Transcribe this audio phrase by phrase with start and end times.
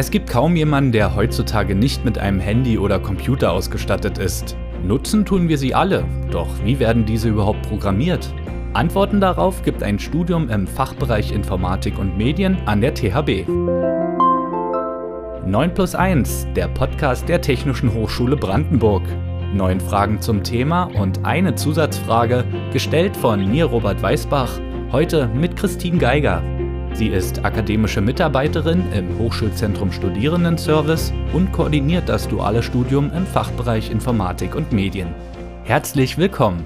[0.00, 4.56] Es gibt kaum jemanden, der heutzutage nicht mit einem Handy oder Computer ausgestattet ist.
[4.82, 8.32] Nutzen tun wir sie alle, doch wie werden diese überhaupt programmiert?
[8.72, 13.46] Antworten darauf gibt ein Studium im Fachbereich Informatik und Medien an der THB.
[15.46, 19.02] 9 plus 1, der Podcast der Technischen Hochschule Brandenburg.
[19.52, 24.60] Neun Fragen zum Thema und eine Zusatzfrage, gestellt von mir Robert Weißbach,
[24.92, 26.42] heute mit Christine Geiger.
[26.92, 34.54] Sie ist akademische Mitarbeiterin im Hochschulzentrum Studierendenservice und koordiniert das duale Studium im Fachbereich Informatik
[34.54, 35.08] und Medien.
[35.64, 36.64] Herzlich willkommen!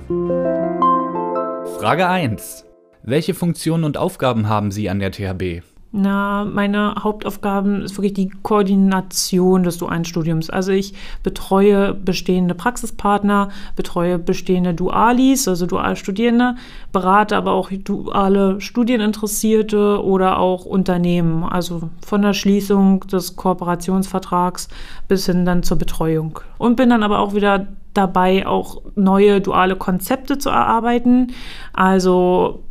[1.78, 2.64] Frage 1.
[3.02, 5.62] Welche Funktionen und Aufgaben haben Sie an der THB?
[5.96, 10.50] Na, meine Hauptaufgaben ist wirklich die Koordination des dualen Studiums.
[10.50, 16.56] Also ich betreue bestehende Praxispartner, betreue bestehende Dualis, also Dualstudierende,
[16.90, 24.66] berate aber auch duale Studieninteressierte oder auch Unternehmen, also von der Schließung des Kooperationsvertrags
[25.06, 26.40] bis hin dann zur Betreuung.
[26.58, 31.34] Und bin dann aber auch wieder dabei, auch neue duale Konzepte zu erarbeiten.
[31.72, 32.64] Also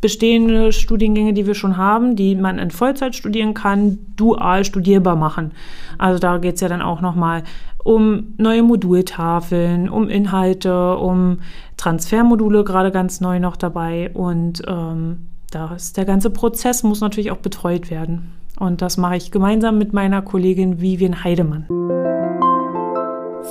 [0.00, 5.52] bestehende Studiengänge, die wir schon haben, die man in Vollzeit studieren kann, dual studierbar machen.
[5.98, 7.42] Also da geht es ja dann auch nochmal
[7.82, 11.38] um neue Modultafeln, um Inhalte, um
[11.76, 14.10] Transfermodule gerade ganz neu noch dabei.
[14.12, 18.32] Und ähm, da ist der ganze Prozess muss natürlich auch betreut werden.
[18.58, 21.66] Und das mache ich gemeinsam mit meiner Kollegin Vivian Heidemann.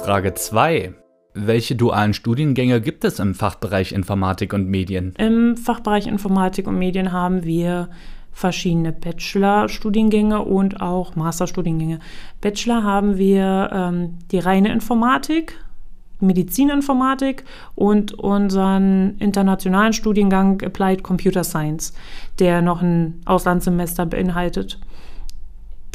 [0.03, 1.04] Frage 2.
[1.37, 5.13] Welche dualen Studiengänge gibt es im Fachbereich Informatik und Medien?
[5.17, 7.89] Im Fachbereich Informatik und Medien haben wir
[8.31, 11.99] verschiedene Bachelor-Studiengänge und auch Masterstudiengänge.
[12.39, 15.59] Bachelor haben wir ähm, die reine Informatik,
[16.21, 17.43] Medizininformatik
[17.75, 21.93] und unseren internationalen Studiengang Applied Computer Science,
[22.39, 24.79] der noch ein Auslandssemester beinhaltet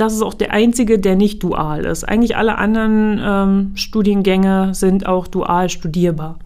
[0.01, 2.05] das ist auch der einzige, der nicht dual ist.
[2.05, 6.39] Eigentlich alle anderen ähm, Studiengänge sind auch dual studierbar.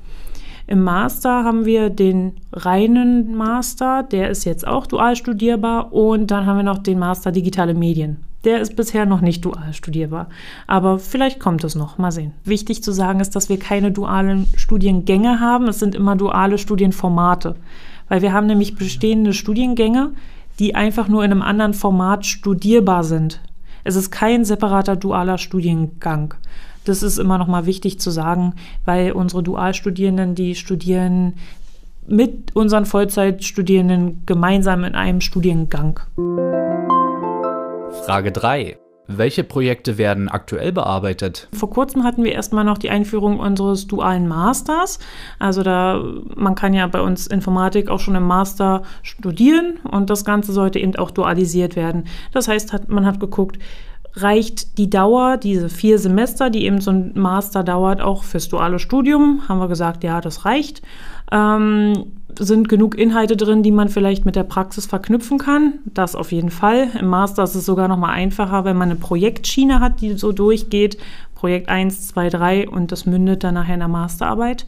[0.67, 5.93] Im Master haben wir den reinen Master, der ist jetzt auch dual studierbar.
[5.93, 8.17] Und dann haben wir noch den Master Digitale Medien.
[8.45, 10.29] Der ist bisher noch nicht dual studierbar.
[10.67, 11.99] Aber vielleicht kommt es noch.
[11.99, 12.33] Mal sehen.
[12.45, 15.69] Wichtig zu sagen ist, dass wir keine dualen Studiengänge haben.
[15.69, 17.57] Es sind immer duale Studienformate.
[18.09, 20.13] Weil wir haben nämlich bestehende Studiengänge,
[20.59, 23.41] die einfach nur in einem anderen Format studierbar sind.
[23.85, 26.35] Es ist kein separater dualer Studiengang.
[26.85, 31.35] Das ist immer noch mal wichtig zu sagen, weil unsere Dualstudierenden, die studieren
[32.07, 36.01] mit unseren Vollzeitstudierenden gemeinsam in einem Studiengang.
[38.05, 38.79] Frage 3.
[39.07, 41.49] Welche Projekte werden aktuell bearbeitet?
[41.53, 44.99] Vor kurzem hatten wir erstmal noch die Einführung unseres dualen Masters.
[45.39, 46.03] Also da
[46.35, 50.79] man kann ja bei uns Informatik auch schon im Master studieren und das Ganze sollte
[50.79, 52.05] eben auch dualisiert werden.
[52.33, 53.59] Das heißt, hat, man hat geguckt,
[54.17, 58.79] reicht die Dauer, diese vier Semester, die eben so ein Master dauert, auch fürs duale
[58.79, 59.43] Studium?
[59.49, 60.83] Haben wir gesagt, ja, das reicht.
[61.33, 62.07] Ähm,
[62.39, 65.75] sind genug Inhalte drin, die man vielleicht mit der Praxis verknüpfen kann.
[65.85, 66.89] Das auf jeden Fall.
[66.99, 70.33] Im Master ist es sogar noch mal einfacher, wenn man eine Projektschiene hat, die so
[70.33, 70.97] durchgeht.
[71.35, 74.67] Projekt 1, 2, 3 und das mündet dann nachher in der Masterarbeit.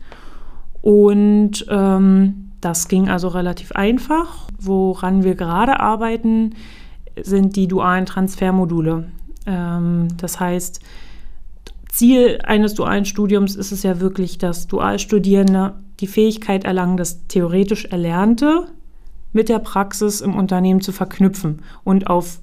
[0.82, 4.48] Und ähm, das ging also relativ einfach.
[4.58, 6.54] Woran wir gerade arbeiten,
[7.20, 9.06] sind die dualen Transfermodule.
[9.46, 10.80] Ähm, das heißt,
[11.88, 17.86] Ziel eines dualen Studiums ist es ja wirklich, dass Dualstudierende die Fähigkeit erlangen, das theoretisch
[17.86, 18.66] Erlernte
[19.32, 22.40] mit der Praxis im Unternehmen zu verknüpfen und auf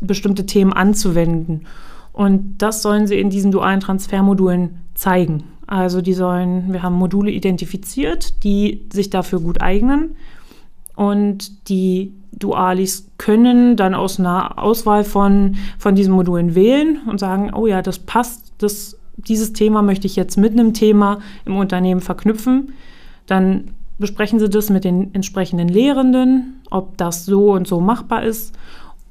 [0.00, 1.66] bestimmte Themen anzuwenden.
[2.12, 5.44] Und das sollen sie in diesen dualen Transfermodulen zeigen.
[5.66, 10.16] Also die sollen, wir haben Module identifiziert, die sich dafür gut eignen.
[10.96, 17.52] Und die Dualis können dann aus einer Auswahl von, von diesen Modulen wählen und sagen,
[17.54, 22.00] oh ja, das passt, das dieses Thema möchte ich jetzt mit einem Thema im Unternehmen
[22.00, 22.72] verknüpfen.
[23.26, 28.56] Dann besprechen Sie das mit den entsprechenden Lehrenden, ob das so und so machbar ist.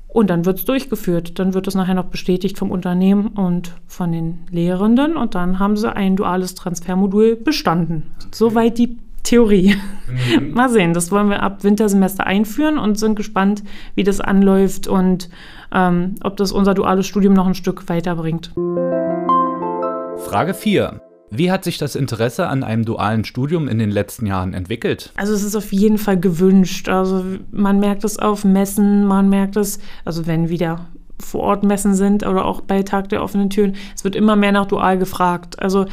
[0.07, 1.39] Und dann wird es durchgeführt.
[1.39, 5.15] Dann wird es nachher noch bestätigt vom Unternehmen und von den Lehrenden.
[5.15, 8.11] Und dann haben sie ein duales Transfermodul bestanden.
[8.19, 8.27] Okay.
[8.33, 9.75] Soweit die Theorie.
[10.07, 10.51] Mhm.
[10.53, 13.63] Mal sehen, das wollen wir ab Wintersemester einführen und sind gespannt,
[13.95, 15.29] wie das anläuft und
[15.73, 18.51] ähm, ob das unser duales Studium noch ein Stück weiterbringt.
[20.17, 21.01] Frage 4.
[21.33, 25.13] Wie hat sich das Interesse an einem dualen Studium in den letzten Jahren entwickelt?
[25.15, 26.89] Also es ist auf jeden Fall gewünscht.
[26.89, 30.87] Also man merkt es auf Messen, man merkt es, also wenn wieder
[31.19, 34.51] vor Ort Messen sind oder auch bei Tag der offenen Türen, es wird immer mehr
[34.51, 35.61] nach dual gefragt.
[35.61, 35.85] Also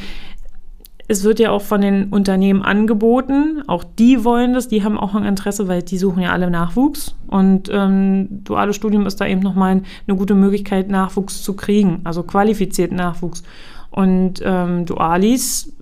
[1.09, 3.63] es wird ja auch von den Unternehmen angeboten.
[3.65, 7.15] Auch die wollen das, die haben auch ein Interesse, weil die suchen ja alle Nachwuchs.
[7.25, 12.21] Und ähm, duales Studium ist da eben nochmal eine gute Möglichkeit, Nachwuchs zu kriegen, also
[12.21, 13.41] qualifizierten Nachwuchs.
[13.89, 15.73] Und ähm, Dualis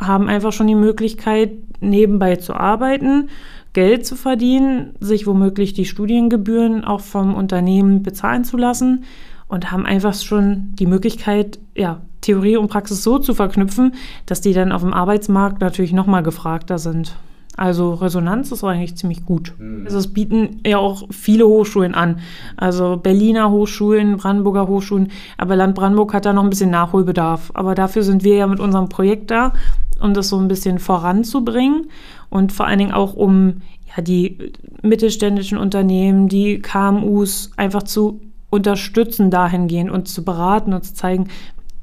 [0.00, 3.28] haben einfach schon die Möglichkeit, nebenbei zu arbeiten,
[3.74, 9.04] Geld zu verdienen, sich womöglich die Studiengebühren auch vom Unternehmen bezahlen zu lassen
[9.52, 13.92] und haben einfach schon die Möglichkeit, ja, Theorie und Praxis so zu verknüpfen,
[14.24, 17.14] dass die dann auf dem Arbeitsmarkt natürlich nochmal gefragter sind.
[17.54, 19.52] Also Resonanz ist eigentlich ziemlich gut.
[19.58, 19.84] Mhm.
[19.84, 22.20] Also es bieten ja auch viele Hochschulen an.
[22.56, 27.50] Also Berliner Hochschulen, Brandenburger Hochschulen, aber Land Brandenburg hat da noch ein bisschen Nachholbedarf.
[27.52, 29.52] Aber dafür sind wir ja mit unserem Projekt da,
[30.00, 31.90] um das so ein bisschen voranzubringen
[32.30, 33.60] und vor allen Dingen auch um
[33.94, 38.22] ja, die mittelständischen Unternehmen, die KMUs einfach zu
[38.52, 41.28] unterstützen dahingehend und zu beraten und zu zeigen,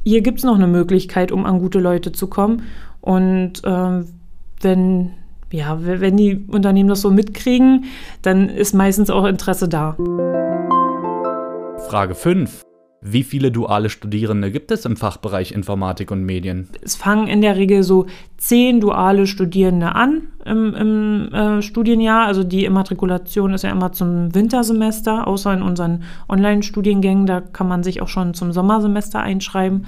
[0.04, 2.62] hier gibt es noch eine Möglichkeit, um an gute Leute zu kommen.
[3.01, 4.06] Und ähm,
[4.62, 5.12] wenn,
[5.51, 7.86] ja, wenn die Unternehmen das so mitkriegen,
[8.21, 9.98] dann ist meistens auch Interesse da.
[11.89, 12.69] Frage 5.
[13.01, 16.68] Wie viele duale Studierende gibt es im Fachbereich Informatik und Medien?
[16.81, 18.07] Es fangen in der Regel so
[18.38, 22.25] zehn duale Studierende an im, im äh, Studienjahr.
[22.25, 27.25] Also die Immatrikulation ist ja immer zum Wintersemester, außer in unseren Online-Studiengängen.
[27.25, 29.86] Da kann man sich auch schon zum Sommersemester einschreiben.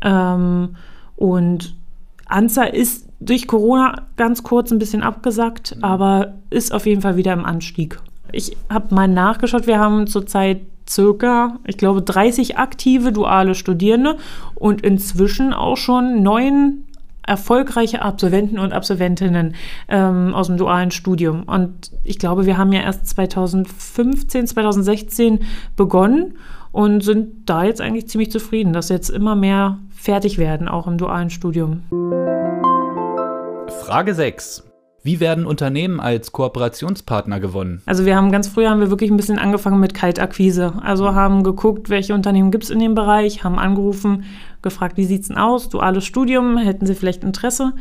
[0.00, 0.76] Ähm,
[1.16, 1.74] und
[2.24, 5.84] ANSA ist durch Corona ganz kurz ein bisschen abgesackt, mhm.
[5.84, 7.98] aber ist auf jeden Fall wieder im Anstieg.
[8.32, 10.60] Ich habe mal nachgeschaut, wir haben zurzeit
[10.90, 14.16] circa, ich glaube, 30 aktive duale Studierende
[14.54, 16.84] und inzwischen auch schon neun
[17.26, 19.54] erfolgreiche Absolventen und Absolventinnen
[19.88, 21.44] ähm, aus dem dualen Studium.
[21.44, 25.40] Und ich glaube, wir haben ja erst 2015, 2016
[25.76, 26.38] begonnen
[26.72, 30.98] und sind da jetzt eigentlich ziemlich zufrieden, dass jetzt immer mehr fertig werden, auch im
[30.98, 31.82] dualen Studium.
[33.84, 34.69] Frage 6.
[35.02, 37.80] Wie werden Unternehmen als Kooperationspartner gewonnen?
[37.86, 40.74] Also wir haben ganz früh haben wir wirklich ein bisschen angefangen mit Kaltakquise.
[40.82, 44.24] Also haben geguckt, welche Unternehmen gibt es in dem Bereich, haben angerufen,
[44.60, 45.70] gefragt, wie sieht es denn aus?
[45.70, 47.72] Duales Studium, hätten Sie vielleicht Interesse?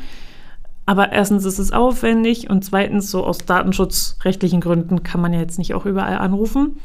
[0.85, 5.59] Aber erstens ist es aufwendig und zweitens, so aus datenschutzrechtlichen Gründen, kann man ja jetzt
[5.59, 6.77] nicht auch überall anrufen.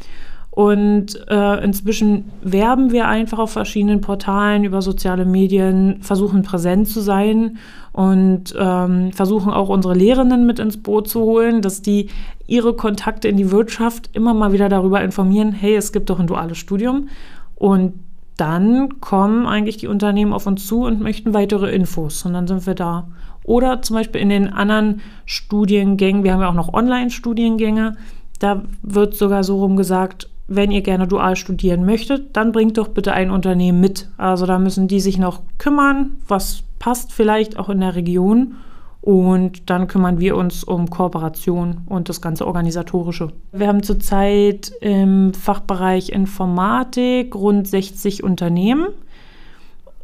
[0.54, 7.00] Und äh, inzwischen werben wir einfach auf verschiedenen Portalen über soziale Medien, versuchen präsent zu
[7.00, 7.58] sein
[7.90, 12.08] und ähm, versuchen auch unsere Lehrenden mit ins Boot zu holen, dass die
[12.46, 16.28] ihre Kontakte in die Wirtschaft immer mal wieder darüber informieren, hey, es gibt doch ein
[16.28, 17.08] duales Studium.
[17.56, 17.94] Und
[18.36, 22.24] dann kommen eigentlich die Unternehmen auf uns zu und möchten weitere Infos.
[22.24, 23.08] Und dann sind wir da.
[23.42, 27.96] Oder zum Beispiel in den anderen Studiengängen, wir haben ja auch noch Online-Studiengänge,
[28.38, 32.88] da wird sogar so rum gesagt, wenn ihr gerne dual studieren möchtet, dann bringt doch
[32.88, 34.08] bitte ein Unternehmen mit.
[34.17, 38.56] Also da müssen die sich noch kümmern, was passt vielleicht auch in der Region.
[39.00, 43.32] Und dann kümmern wir uns um Kooperation und das ganze Organisatorische.
[43.52, 48.87] Wir haben zurzeit im Fachbereich Informatik rund 60 Unternehmen.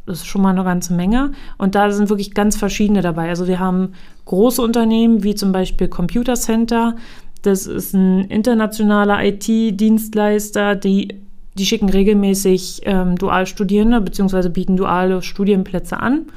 [0.05, 1.31] Das ist schon mal eine ganze Menge.
[1.57, 3.29] Und da sind wirklich ganz verschiedene dabei.
[3.29, 3.93] Also wir haben
[4.25, 6.95] große Unternehmen wie zum Beispiel Computer Center.
[7.41, 11.21] Das ist ein internationaler IT-Dienstleister, die,
[11.57, 14.49] die schicken regelmäßig ähm, Dualstudierende bzw.
[14.49, 16.27] bieten duale Studienplätze an.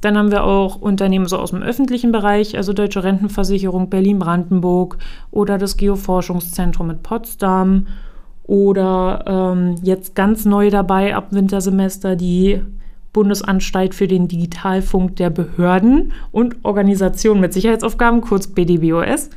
[0.00, 4.98] Dann haben wir auch Unternehmen so aus dem öffentlichen Bereich, also Deutsche Rentenversicherung Berlin-Brandenburg
[5.30, 7.86] oder das Geoforschungszentrum mit Potsdam
[8.42, 12.60] oder ähm, jetzt ganz neu dabei ab Wintersemester die
[13.14, 19.30] Bundesanstalt für den Digitalfunk der Behörden und Organisationen mit Sicherheitsaufgaben, kurz BDBOS.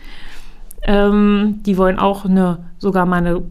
[0.83, 3.43] Ähm, die wollen auch eine, sogar mal eine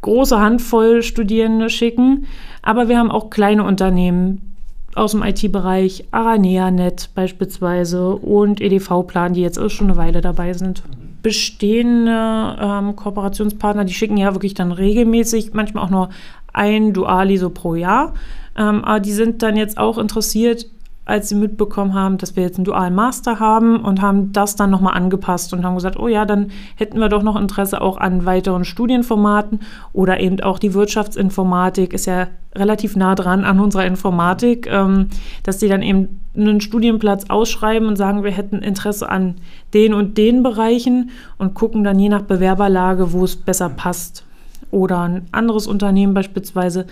[0.00, 2.26] große Handvoll Studierende schicken.
[2.62, 4.48] Aber wir haben auch kleine Unternehmen
[4.94, 10.82] aus dem IT-Bereich, AraneaNet beispielsweise und EDV-Plan, die jetzt auch schon eine Weile dabei sind.
[11.22, 16.08] Bestehende ähm, Kooperationspartner, die schicken ja wirklich dann regelmäßig, manchmal auch nur
[16.52, 18.14] ein Duali so pro Jahr.
[18.56, 20.66] Ähm, aber die sind dann jetzt auch interessiert,
[21.08, 24.68] als sie mitbekommen haben, dass wir jetzt einen dualen Master haben und haben das dann
[24.68, 28.26] nochmal angepasst und haben gesagt, oh ja, dann hätten wir doch noch Interesse auch an
[28.26, 29.60] weiteren Studienformaten
[29.94, 35.08] oder eben auch die Wirtschaftsinformatik ist ja relativ nah dran an unserer Informatik, ähm,
[35.44, 39.36] dass die dann eben einen Studienplatz ausschreiben und sagen, wir hätten Interesse an
[39.72, 44.26] den und den Bereichen und gucken dann je nach Bewerberlage, wo es besser passt.
[44.70, 46.86] Oder ein anderes Unternehmen beispielsweise,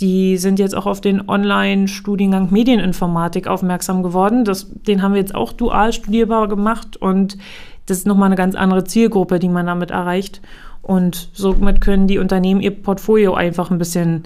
[0.00, 4.44] die sind jetzt auch auf den Online-Studiengang Medieninformatik aufmerksam geworden.
[4.44, 7.36] Das, den haben wir jetzt auch dual studierbar gemacht und
[7.86, 10.40] das ist nochmal eine ganz andere Zielgruppe, die man damit erreicht.
[10.82, 14.22] Und somit können die Unternehmen ihr Portfolio einfach ein bisschen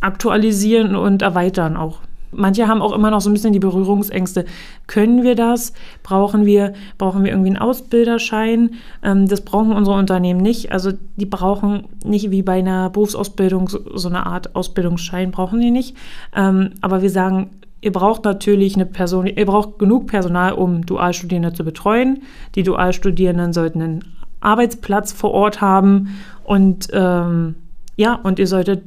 [0.00, 2.00] aktualisieren und erweitern auch.
[2.36, 4.44] Manche haben auch immer noch so ein bisschen die Berührungsängste.
[4.86, 5.72] Können wir das?
[6.02, 8.70] Brauchen wir, brauchen wir irgendwie einen Ausbilderschein?
[9.02, 10.72] Ähm, das brauchen unsere Unternehmen nicht.
[10.72, 15.96] Also die brauchen nicht wie bei einer Berufsausbildung so, eine Art Ausbildungsschein, brauchen die nicht.
[16.34, 17.50] Ähm, aber wir sagen,
[17.80, 22.22] ihr braucht natürlich eine Person, ihr braucht genug Personal, um Dualstudierende zu betreuen.
[22.54, 24.04] Die Dualstudierenden sollten einen
[24.40, 27.54] Arbeitsplatz vor Ort haben und ähm,
[27.96, 28.82] ja, und ihr solltet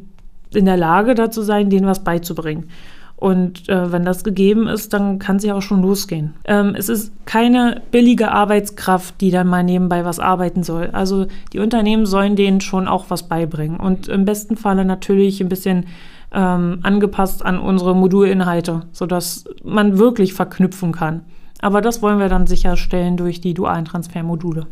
[0.54, 2.70] in der Lage dazu sein, denen was beizubringen.
[3.18, 6.36] Und äh, wenn das gegeben ist, dann kann es ja auch schon losgehen.
[6.46, 10.92] Ähm, es ist keine billige Arbeitskraft, die dann mal nebenbei was arbeiten soll.
[10.94, 13.80] Also die Unternehmen sollen denen schon auch was beibringen.
[13.80, 15.88] Und im besten Falle natürlich ein bisschen
[16.32, 21.22] ähm, angepasst an unsere Modulinhalte, sodass man wirklich verknüpfen kann.
[21.60, 24.68] Aber das wollen wir dann sicherstellen durch die dualen Transfermodule.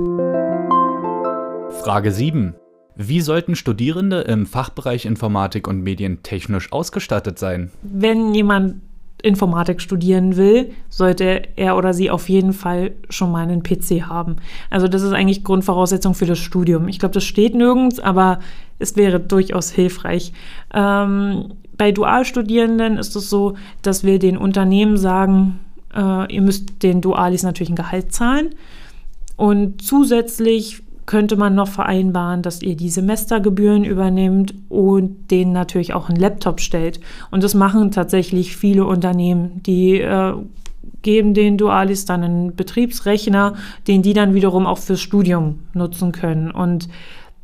[1.81, 2.53] Frage 7.
[2.95, 7.71] Wie sollten Studierende im Fachbereich Informatik und Medien technisch ausgestattet sein?
[7.81, 8.75] Wenn jemand
[9.21, 14.37] Informatik studieren will, sollte er oder sie auf jeden Fall schon mal einen PC haben.
[14.69, 16.87] Also das ist eigentlich Grundvoraussetzung für das Studium.
[16.87, 18.39] Ich glaube, das steht nirgends, aber
[18.77, 20.31] es wäre durchaus hilfreich.
[20.73, 25.59] Ähm, bei Dualstudierenden ist es so, dass wir den Unternehmen sagen,
[25.93, 28.51] äh, ihr müsst den Dualis natürlich ein Gehalt zahlen.
[29.37, 36.09] Und zusätzlich könnte man noch vereinbaren, dass ihr die Semestergebühren übernimmt und denen natürlich auch
[36.09, 36.99] einen Laptop stellt.
[37.31, 40.33] Und das machen tatsächlich viele Unternehmen, die äh,
[41.01, 43.53] geben den Dualis dann einen Betriebsrechner,
[43.87, 46.49] den die dann wiederum auch fürs Studium nutzen können.
[46.49, 46.89] Und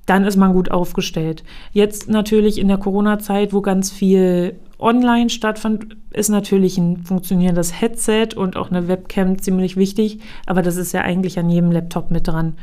[0.08, 1.44] dann ist man gut aufgestellt.
[1.72, 8.30] Jetzt natürlich in der Corona-Zeit, wo ganz viel online stattfand, ist natürlich ein funktionierendes Headset
[8.36, 12.28] und auch eine Webcam ziemlich wichtig, aber das ist ja eigentlich an jedem Laptop mit
[12.28, 12.54] dran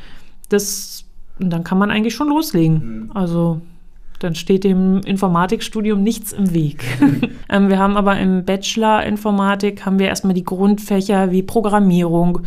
[0.48, 1.04] das,
[1.38, 3.04] dann kann man eigentlich schon loslegen.
[3.04, 3.10] Mhm.
[3.14, 3.60] Also
[4.18, 6.84] dann steht dem Informatikstudium nichts im Weg.
[7.48, 12.40] ähm, wir haben aber im Bachelor Informatik haben wir erstmal die Grundfächer wie Programmierung,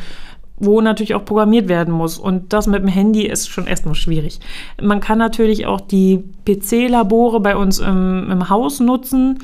[0.58, 2.18] wo natürlich auch programmiert werden muss.
[2.18, 4.40] Und das mit dem Handy ist schon erstmal schwierig.
[4.82, 9.40] Man kann natürlich auch die PC-Labore bei uns im, im Haus nutzen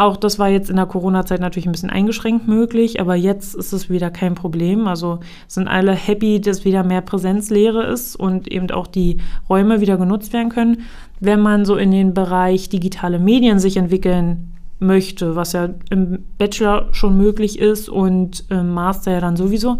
[0.00, 3.74] auch das war jetzt in der Corona-Zeit natürlich ein bisschen eingeschränkt möglich, aber jetzt ist
[3.74, 4.88] es wieder kein Problem.
[4.88, 9.18] Also sind alle happy, dass wieder mehr Präsenzlehre ist und eben auch die
[9.50, 10.84] Räume wieder genutzt werden können.
[11.20, 16.88] Wenn man so in den Bereich digitale Medien sich entwickeln möchte, was ja im Bachelor
[16.92, 19.76] schon möglich ist und im Master ja dann sowieso,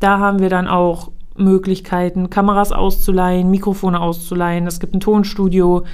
[0.00, 4.66] da haben wir dann auch Möglichkeiten, Kameras auszuleihen, Mikrofone auszuleihen.
[4.66, 5.84] Es gibt ein Tonstudio.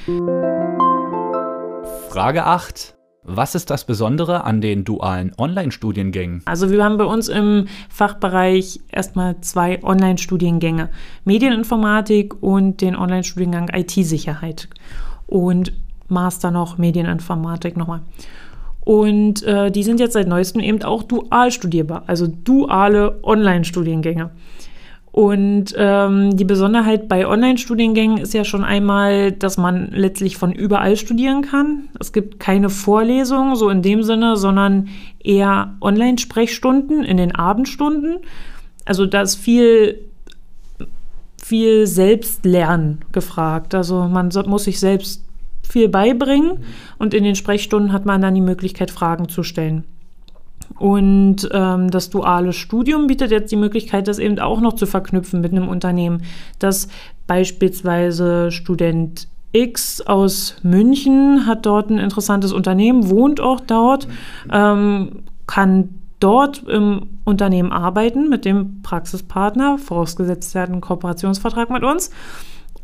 [2.09, 2.95] Frage 8.
[3.23, 6.43] Was ist das Besondere an den dualen Online-Studiengängen?
[6.47, 10.89] Also wir haben bei uns im Fachbereich erstmal zwei Online-Studiengänge.
[11.25, 14.69] Medieninformatik und den Online-Studiengang IT-Sicherheit.
[15.27, 15.73] Und
[16.09, 18.01] Master noch Medieninformatik nochmal.
[18.81, 24.31] Und äh, die sind jetzt seit neuestem eben auch dual studierbar, also duale Online-Studiengänge.
[25.13, 30.97] Und ähm, die Besonderheit bei Online-Studiengängen ist ja schon einmal, dass man letztlich von überall
[30.97, 31.89] studieren kann.
[31.99, 34.89] Es gibt keine Vorlesungen, so in dem Sinne, sondern
[35.19, 38.19] eher Online-Sprechstunden in den Abendstunden.
[38.85, 39.99] Also da ist viel,
[41.43, 43.75] viel Selbstlernen gefragt.
[43.75, 45.25] Also man muss sich selbst
[45.69, 46.65] viel beibringen
[46.99, 49.85] und in den Sprechstunden hat man dann die Möglichkeit, Fragen zu stellen.
[50.79, 55.41] Und ähm, das duale Studium bietet jetzt die Möglichkeit, das eben auch noch zu verknüpfen
[55.41, 56.23] mit einem Unternehmen,
[56.59, 56.89] dass
[57.27, 64.07] beispielsweise Student X aus München hat dort ein interessantes Unternehmen, wohnt auch dort,
[64.51, 65.89] ähm, kann
[66.21, 72.11] dort im Unternehmen arbeiten mit dem Praxispartner, vorausgesetzt er hat einen Kooperationsvertrag mit uns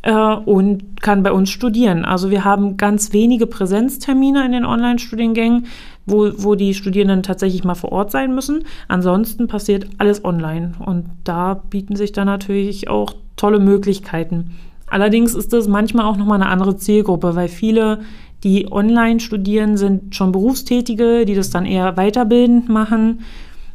[0.07, 2.05] äh, und kann bei uns studieren.
[2.05, 5.67] Also wir haben ganz wenige Präsenztermine in den Online-Studiengängen
[6.07, 8.65] wo, wo die Studierenden tatsächlich mal vor Ort sein müssen.
[8.89, 14.53] Ansonsten passiert alles online und da bieten sich dann natürlich auch tolle Möglichkeiten.
[14.87, 18.01] Allerdings ist das manchmal auch nochmal eine andere Zielgruppe, weil viele,
[18.45, 23.21] die online studieren, sind schon Berufstätige, die das dann eher weiterbildend machen.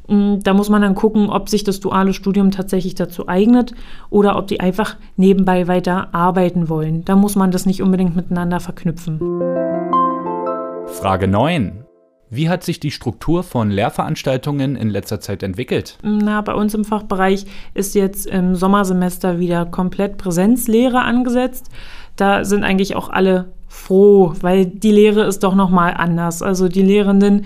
[0.07, 3.73] Mm, da muss man dann gucken, ob sich das duale Studium tatsächlich dazu eignet
[4.09, 7.05] oder ob die einfach nebenbei weiter arbeiten wollen.
[7.05, 9.19] Da muss man das nicht unbedingt miteinander verknüpfen.
[10.87, 11.85] Frage 9.
[12.33, 15.97] Wie hat sich die Struktur von Lehrveranstaltungen in letzter Zeit entwickelt?
[16.01, 21.69] Na, bei uns im Fachbereich ist jetzt im Sommersemester wieder komplett Präsenzlehre angesetzt.
[22.15, 26.41] Da sind eigentlich auch alle froh, weil die Lehre ist doch noch mal anders.
[26.41, 27.45] Also die Lehrenden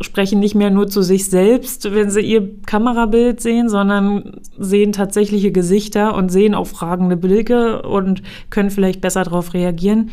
[0.00, 5.52] sprechen nicht mehr nur zu sich selbst, wenn sie ihr Kamerabild sehen, sondern sehen tatsächliche
[5.52, 10.10] Gesichter und sehen auch fragende Blicke und können vielleicht besser darauf reagieren.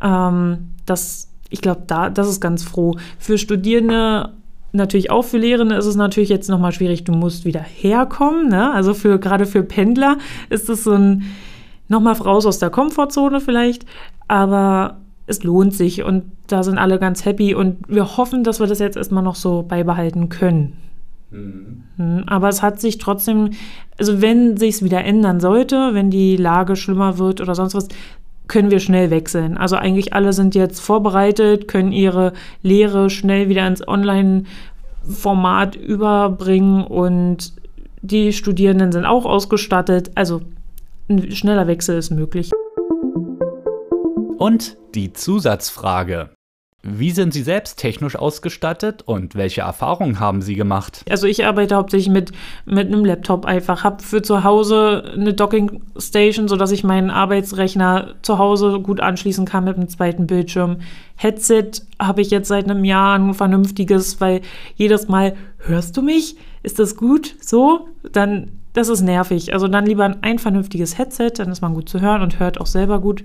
[0.00, 2.96] Ähm, das ich glaube, da, das ist ganz froh.
[3.18, 4.32] Für Studierende
[4.72, 8.48] natürlich auch für Lehrende ist es natürlich jetzt nochmal schwierig, du musst wieder herkommen.
[8.48, 8.72] Ne?
[8.72, 10.18] Also für gerade für Pendler
[10.50, 11.24] ist es so ein
[11.88, 13.86] nochmal raus aus der Komfortzone vielleicht,
[14.28, 18.66] aber es lohnt sich und da sind alle ganz happy und wir hoffen, dass wir
[18.66, 20.74] das jetzt erstmal noch so beibehalten können.
[21.30, 21.82] Mhm.
[21.96, 23.50] Hm, aber es hat sich trotzdem,
[23.98, 27.88] also wenn sich es wieder ändern sollte, wenn die Lage schlimmer wird oder sonst was,
[28.48, 29.56] können wir schnell wechseln.
[29.56, 37.54] Also eigentlich alle sind jetzt vorbereitet, können ihre Lehre schnell wieder ins Online-Format überbringen und
[38.02, 40.12] die Studierenden sind auch ausgestattet.
[40.14, 40.42] Also
[41.08, 42.52] ein schneller Wechsel ist möglich.
[44.38, 46.30] Und die Zusatzfrage.
[46.82, 51.02] Wie sind Sie selbst technisch ausgestattet und welche Erfahrungen haben Sie gemacht?
[51.10, 52.30] Also ich arbeite hauptsächlich mit,
[52.64, 58.14] mit einem Laptop einfach, habe für zu Hause eine Docking Station, sodass ich meinen Arbeitsrechner
[58.22, 60.78] zu Hause gut anschließen kann mit einem zweiten Bildschirm.
[61.16, 64.42] Headset habe ich jetzt seit einem Jahr ein vernünftiges, weil
[64.76, 66.36] jedes Mal, hörst du mich?
[66.62, 67.34] Ist das gut?
[67.40, 67.88] So?
[68.12, 69.52] Dann, das ist nervig.
[69.54, 72.66] Also dann lieber ein vernünftiges Headset, dann ist man gut zu hören und hört auch
[72.66, 73.24] selber gut.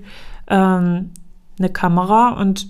[0.52, 1.10] Ähm,
[1.58, 2.68] eine Kamera und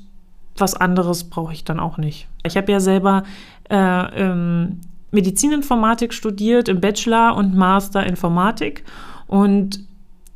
[0.56, 2.28] was anderes brauche ich dann auch nicht.
[2.44, 3.24] Ich habe ja selber
[3.70, 8.84] äh, ähm, Medizininformatik studiert im Bachelor und Master Informatik
[9.26, 9.80] und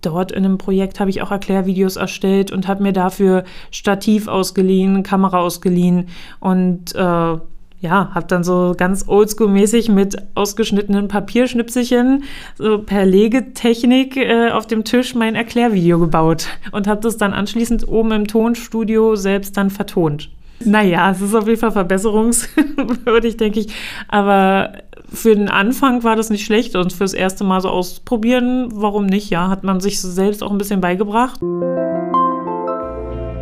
[0.03, 5.03] dort in einem Projekt habe ich auch Erklärvideos erstellt und habe mir dafür Stativ ausgeliehen,
[5.03, 6.09] Kamera ausgeliehen
[6.41, 7.39] und äh,
[7.81, 12.25] ja, habe dann so ganz oldschool-mäßig mit ausgeschnittenen Papierschnipselchen
[12.57, 17.87] so per Legetechnik äh, auf dem Tisch mein Erklärvideo gebaut und habe das dann anschließend
[17.87, 20.31] oben im Tonstudio selbst dann vertont.
[20.65, 23.75] Naja, es ist auf jeden Fall verbesserungswürdig, denke ich.
[24.09, 24.73] Aber
[25.13, 29.29] für den Anfang war das nicht schlecht und fürs erste Mal so ausprobieren, warum nicht?
[29.29, 31.41] Ja, hat man sich selbst auch ein bisschen beigebracht.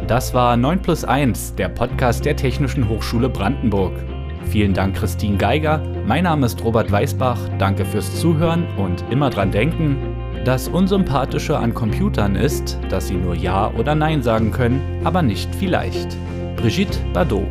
[0.07, 3.95] Das war 9 plus 1, der Podcast der Technischen Hochschule Brandenburg.
[4.51, 5.83] Vielen Dank, Christine Geiger.
[6.07, 7.39] Mein Name ist Robert Weißbach.
[7.59, 9.97] Danke fürs Zuhören und immer dran denken,
[10.45, 15.55] das Unsympathische an Computern ist, dass sie nur Ja oder Nein sagen können, aber nicht
[15.55, 16.17] vielleicht.
[16.57, 17.49] Brigitte Bardot